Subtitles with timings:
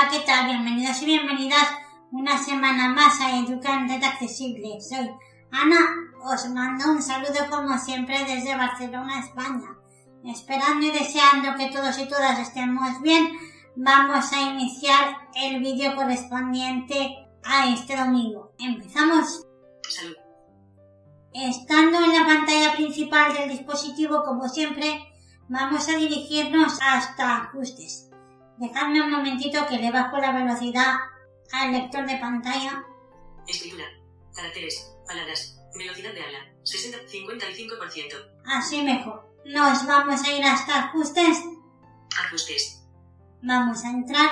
[0.00, 0.46] Hola, ¿qué tal?
[0.46, 1.68] Bienvenidos y bienvenidas
[2.10, 4.80] una semana más a Educante Accesible.
[4.80, 5.10] Soy
[5.50, 5.76] Ana,
[6.24, 9.76] os mando un saludo como siempre desde Barcelona, España.
[10.24, 13.30] Esperando y deseando que todos y todas estemos bien,
[13.76, 18.52] vamos a iniciar el vídeo correspondiente a este domingo.
[18.58, 19.46] Empezamos.
[19.86, 20.16] Salud.
[21.34, 25.12] Estando en la pantalla principal del dispositivo, como siempre,
[25.48, 28.09] vamos a dirigirnos hasta ajustes.
[28.60, 30.94] Dejadme un momentito que le bajo la velocidad
[31.52, 32.84] al lector de pantalla.
[33.48, 33.84] Escritura.
[34.34, 34.94] Caracteres.
[35.06, 35.58] Palabras.
[35.76, 36.38] Velocidad de habla.
[36.62, 38.14] 60, 55%.
[38.46, 39.28] Así mejor.
[39.46, 41.38] Nos vamos a ir hasta ajustes.
[42.26, 42.84] Ajustes.
[43.42, 44.30] Vamos a entrar.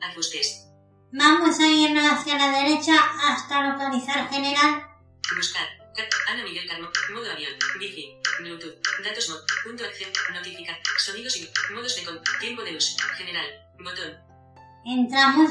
[0.00, 0.68] Ajustes.
[1.12, 2.94] Vamos a irnos hacia la derecha
[3.28, 4.86] hasta localizar general.
[5.36, 5.66] Buscar.
[5.94, 6.88] Cat- Ana Miguel Carmo.
[7.14, 7.52] Modo avión.
[7.78, 8.18] Wi-Fi.
[8.38, 8.76] Bluetooth.
[9.02, 9.40] Datos mod.
[9.64, 10.10] Punto acción.
[10.32, 10.78] Notificar.
[10.98, 12.20] Sonidos y modos de con.
[12.40, 12.96] Tiempo de uso.
[13.16, 13.46] General.
[13.78, 14.16] Botón.
[14.84, 15.50] Entramos.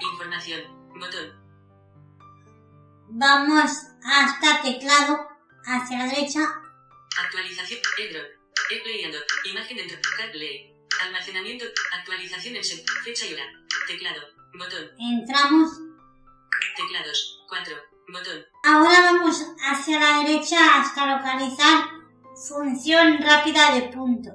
[0.00, 0.60] Información.
[0.98, 1.42] Botón.
[3.10, 3.70] Vamos
[4.04, 5.28] hasta teclado
[5.64, 6.40] hacia la derecha.
[7.18, 7.80] Actualización.
[7.98, 8.26] AirDrop.
[8.70, 9.16] AirPlay and.
[9.44, 9.98] Imagen dentro.
[10.16, 10.74] CarPlay.
[11.02, 11.64] Almacenamiento.
[11.92, 12.62] Actualización en.
[13.04, 13.44] Fecha y hora.
[13.86, 14.22] Teclado.
[14.54, 14.90] Botón.
[14.98, 15.70] Entramos.
[16.76, 17.44] Teclados.
[17.48, 17.91] 4.
[18.08, 18.44] Botón.
[18.64, 21.88] Ahora vamos hacia la derecha hasta localizar
[22.34, 24.30] función rápida de punto.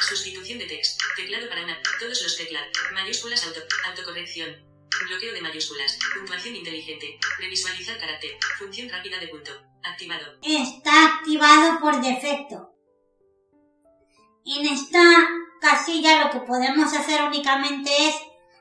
[0.00, 1.04] Sustitución de texto.
[1.16, 1.78] Teclado para una.
[2.00, 2.68] Todos los teclados.
[2.94, 3.60] Mayúsculas auto.
[3.88, 4.50] Autocorrección.
[5.06, 5.98] Bloqueo de mayúsculas.
[6.16, 7.18] Puntuación inteligente.
[7.38, 8.38] Previsualizar carácter.
[8.58, 9.52] Función rápida de punto.
[9.84, 10.38] Activado.
[10.42, 12.74] Está activado por defecto.
[14.44, 15.28] En esta
[15.60, 18.16] casilla lo que podemos hacer únicamente es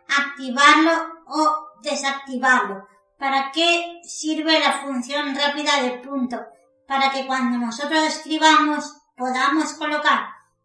[0.07, 0.91] activarlo
[1.27, 2.87] o desactivarlo.
[3.21, 6.39] ¿Para qué sirve la función rápida de punto?
[6.87, 10.21] Para que cuando nosotros escribamos podamos colocar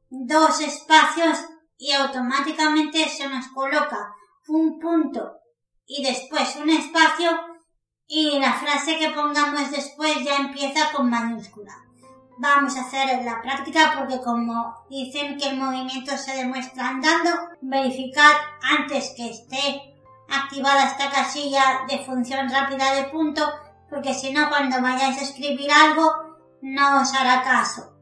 [0.08, 1.36] dos espacios
[1.76, 4.14] y automáticamente se nos coloca
[4.48, 5.32] un punto
[5.84, 7.30] y después un espacio
[8.06, 11.76] y la frase que pongamos después ya empieza con mayúscula.
[12.38, 18.32] Vamos a hacer la práctica porque como dicen que el movimiento se demuestra andando, verificad
[18.62, 19.95] antes que esté
[20.28, 23.42] activada esta casilla de función rápida de punto,
[23.88, 26.12] porque si no cuando vayáis a escribir algo
[26.62, 27.92] no os hará caso.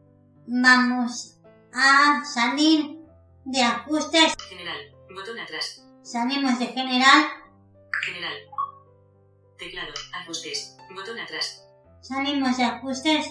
[0.47, 1.39] Vamos
[1.73, 2.99] a salir
[3.45, 4.77] de ajustes, General.
[5.15, 5.85] Botón atrás.
[6.03, 7.25] salimos de general,
[8.05, 8.35] General.
[9.59, 9.93] Teclado.
[10.13, 10.77] Ajustes.
[10.95, 11.65] Botón atrás.
[12.01, 13.27] salimos de ajustes,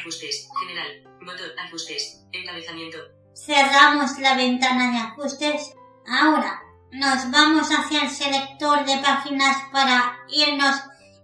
[0.00, 0.48] Ajustes.
[0.60, 1.18] General.
[1.20, 1.50] Botón.
[1.58, 2.24] Ajustes.
[2.32, 2.98] Encabezamiento.
[3.34, 5.74] cerramos la ventana de ajustes.
[6.06, 10.76] Ahora nos vamos hacia el selector de páginas para irnos,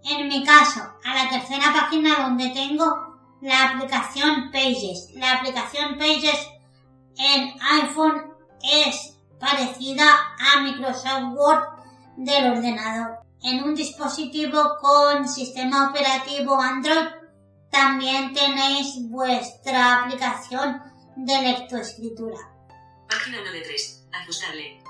[0.04, 5.10] en mi caso, a la tercera página donde tengo la aplicación Pages.
[5.14, 6.48] La aplicación Pages
[7.18, 8.32] en iPhone
[8.62, 10.04] es parecida
[10.38, 11.64] a Microsoft Word
[12.16, 13.18] del ordenador.
[13.42, 17.08] En un dispositivo con sistema operativo Android
[17.70, 20.82] también tenéis vuestra aplicación
[21.16, 22.38] de lectoescritura.
[23.08, 24.06] Página 1 de 3.
[24.12, 24.85] Ajustable.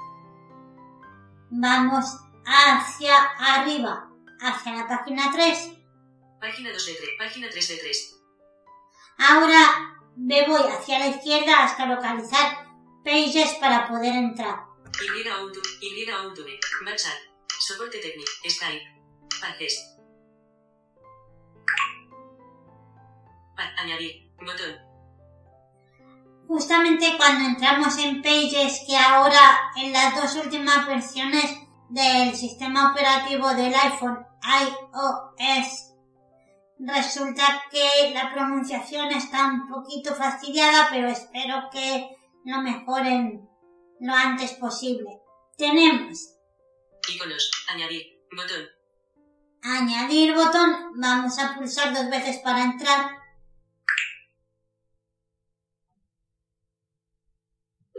[1.50, 2.04] Vamos
[2.44, 5.72] hacia arriba, hacia la página 3.
[6.40, 7.08] Página 2 de 3.
[7.18, 8.16] Página 3 de 3.
[9.18, 12.66] Ahora me voy hacia la izquierda hasta localizar
[13.04, 14.66] Pages para poder entrar.
[15.00, 15.60] Y Auto.
[15.80, 16.58] Y Outune.
[16.84, 17.14] WhatsApp.
[17.60, 18.30] Soporte técnico.
[18.48, 18.84] Skype.
[19.40, 19.96] Pages.
[23.56, 24.32] Pa- añadir.
[24.38, 24.95] Botón.
[26.46, 31.44] Justamente cuando entramos en Pages, que ahora en las dos últimas versiones
[31.88, 35.92] del sistema operativo del iPhone iOS,
[36.78, 43.48] resulta que la pronunciación está un poquito fastidiada, pero espero que lo mejoren
[44.00, 45.20] lo antes posible.
[45.56, 46.36] Tenemos
[47.08, 47.50] Iconos.
[47.68, 48.02] Añadir.
[48.32, 48.68] Botón.
[49.62, 53.25] añadir botón, vamos a pulsar dos veces para entrar.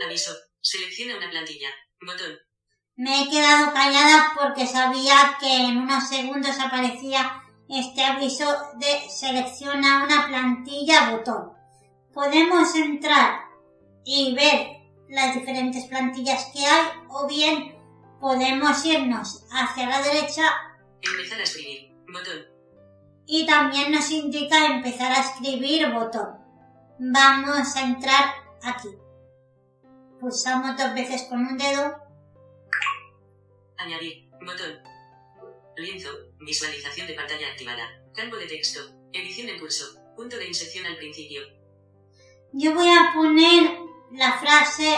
[0.05, 0.35] Aviso.
[0.61, 1.69] Selecciona una plantilla.
[2.01, 2.37] Botón.
[2.95, 8.45] Me he quedado callada porque sabía que en unos segundos aparecía este aviso
[8.79, 11.51] de selecciona una plantilla botón.
[12.13, 13.41] Podemos entrar
[14.03, 14.67] y ver
[15.09, 17.77] las diferentes plantillas que hay o bien
[18.19, 20.43] podemos irnos hacia la derecha
[21.01, 21.91] Empezar a escribir.
[22.11, 22.45] Botón.
[23.27, 26.29] y también nos indica empezar a escribir botón.
[26.99, 28.33] Vamos a entrar
[28.63, 28.87] aquí.
[30.19, 31.95] Pulsamos dos veces con un dedo.
[33.77, 34.29] Añadir.
[34.41, 34.79] Botón.
[35.75, 36.09] Lienzo.
[36.39, 37.87] Visualización de pantalla activada.
[38.13, 38.79] Campo de texto.
[39.13, 39.85] Edición en curso.
[40.15, 41.41] Punto de inserción al principio.
[42.53, 43.77] Yo voy a poner
[44.11, 44.97] la frase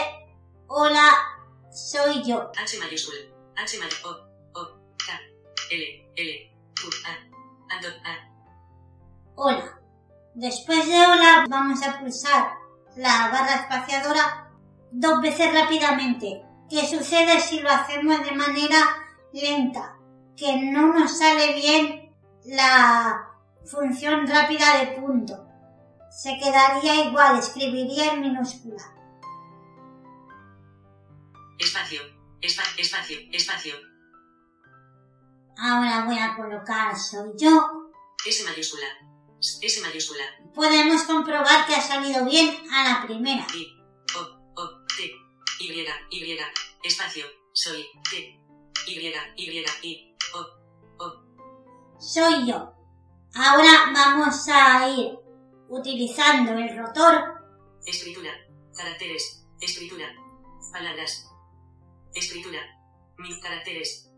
[0.72, 1.12] Hola,
[1.72, 2.52] soy yo.
[2.56, 3.18] H mayúscula.
[3.56, 4.18] H mayúscula.
[4.54, 4.60] O.
[4.60, 4.94] O.
[4.96, 5.20] K.
[5.72, 6.12] L.
[6.14, 6.56] L.
[6.84, 6.90] U.
[7.04, 7.74] A.
[7.74, 7.88] Ando.
[8.04, 8.30] A.
[9.34, 9.80] Hola.
[10.34, 12.52] Después de hola vamos a pulsar
[12.94, 14.49] la barra espaciadora
[14.92, 16.42] dos veces rápidamente.
[16.68, 18.78] ¿Qué sucede si lo hacemos de manera
[19.32, 19.96] lenta?
[20.36, 22.14] Que no nos sale bien
[22.44, 23.28] la
[23.64, 25.46] función rápida de punto.
[26.10, 28.82] Se quedaría igual, escribiría en minúscula.
[31.58, 32.00] Espacio.
[32.40, 33.18] Espa espacio.
[33.32, 33.74] Espacio.
[35.58, 37.92] Ahora voy a colocar soy yo.
[38.24, 38.86] S mayúscula.
[39.40, 40.24] S mayúscula.
[40.54, 43.46] Podemos comprobar que ha salido bien a la primera.
[45.70, 45.86] Y.
[46.10, 46.38] Y.
[46.82, 47.26] Espacio.
[47.52, 47.86] Soy.
[48.10, 48.40] T.
[48.86, 49.12] Y.
[49.36, 49.64] Y.
[49.82, 50.16] I.
[50.34, 51.04] O.
[51.04, 51.98] O.
[51.98, 52.72] Soy yo.
[53.34, 55.18] Ahora vamos a ir
[55.68, 57.40] utilizando el rotor
[57.86, 58.30] Escritura.
[58.76, 59.46] Caracteres.
[59.60, 60.06] Escritura.
[60.72, 61.28] Palabras.
[62.14, 62.60] Escritura.
[63.18, 64.10] Mis caracteres.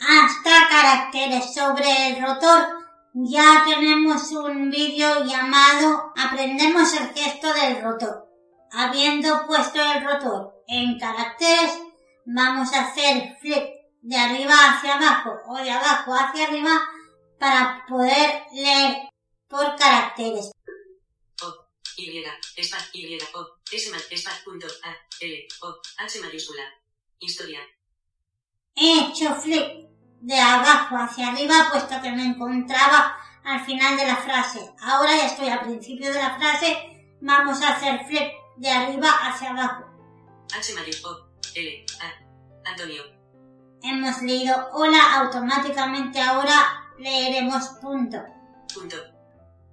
[0.00, 2.66] hasta caracteres sobre el rotor.
[3.14, 8.27] Ya tenemos un vídeo llamado Aprendemos el gesto del rotor.
[8.72, 11.78] Habiendo puesto el rotor en caracteres,
[12.26, 13.64] vamos a hacer flip
[14.02, 16.80] de arriba hacia abajo o de abajo hacia arriba
[17.38, 19.08] para poder leer
[19.48, 20.50] por caracteres.
[21.42, 21.54] O.
[21.96, 22.24] Y.
[22.56, 22.90] Espacio.
[22.94, 23.18] Y.
[23.34, 23.46] O.
[23.72, 23.90] S.
[24.10, 24.44] Espacio.
[24.44, 24.66] Punto.
[24.84, 24.96] A.
[25.20, 25.48] L.
[25.62, 25.74] O.
[25.98, 26.62] H mayúscula.
[27.18, 27.60] Historia.
[28.74, 29.88] He hecho flip
[30.20, 34.60] de abajo hacia arriba puesto que me encontraba al final de la frase.
[34.80, 37.16] Ahora ya estoy al principio de la frase.
[37.20, 39.84] Vamos a hacer flip de arriba hacia abajo.
[40.56, 41.14] H mayúscula.
[41.14, 41.28] O.
[41.54, 41.86] L.
[42.02, 42.70] A.
[42.70, 43.02] Antonio.
[43.82, 48.18] Hemos leído hola, automáticamente ahora leeremos punto.
[48.74, 48.96] Punto.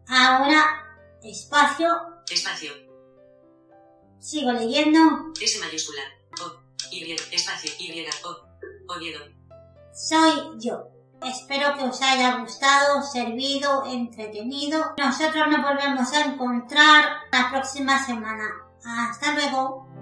[0.08, 0.84] Ahora
[1.24, 1.88] espacio,
[2.30, 2.72] Espacio.
[4.20, 5.00] sigo leyendo.
[5.42, 6.02] S mayúscula.
[6.42, 6.62] O.
[6.92, 7.14] Y.
[7.32, 7.72] Espacio.
[7.80, 8.06] Y.
[8.24, 8.94] O.
[8.94, 9.20] Oviedo.
[9.94, 10.96] Soy yo.
[11.24, 14.94] Espero que os haya gustado, servido, entretenido.
[14.98, 18.46] Nosotros nos volvemos a encontrar la próxima semana.
[18.86, 19.95] Hasta luego.